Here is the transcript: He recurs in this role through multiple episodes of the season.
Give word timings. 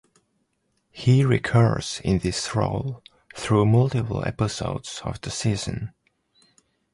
He 0.89 1.23
recurs 1.23 2.01
in 2.03 2.17
this 2.17 2.55
role 2.55 3.03
through 3.35 3.67
multiple 3.67 4.25
episodes 4.27 4.99
of 5.05 5.21
the 5.21 5.29
season. 5.29 5.93